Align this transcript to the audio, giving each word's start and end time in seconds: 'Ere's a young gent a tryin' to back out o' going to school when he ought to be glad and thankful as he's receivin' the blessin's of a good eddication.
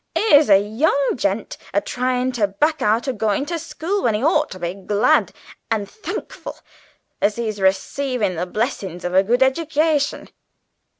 'Ere's 0.15 0.49
a 0.49 0.57
young 0.59 1.11
gent 1.13 1.57
a 1.75 1.79
tryin' 1.79 2.31
to 2.31 2.47
back 2.47 2.81
out 2.81 3.07
o' 3.07 3.13
going 3.13 3.45
to 3.45 3.59
school 3.59 4.01
when 4.01 4.15
he 4.15 4.23
ought 4.23 4.49
to 4.49 4.57
be 4.57 4.73
glad 4.73 5.31
and 5.69 5.87
thankful 5.87 6.57
as 7.21 7.35
he's 7.35 7.59
receivin' 7.61 8.33
the 8.35 8.47
blessin's 8.47 9.05
of 9.05 9.13
a 9.13 9.21
good 9.21 9.43
eddication. 9.43 10.27